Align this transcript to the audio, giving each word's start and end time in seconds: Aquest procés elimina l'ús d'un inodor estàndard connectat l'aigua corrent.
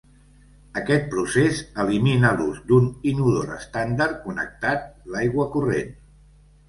Aquest 0.79 1.03
procés 1.09 1.59
elimina 1.83 2.31
l'ús 2.39 2.59
d'un 2.71 2.87
inodor 3.11 3.53
estàndard 3.59 4.19
connectat 4.27 4.89
l'aigua 5.17 5.47
corrent. 5.59 5.97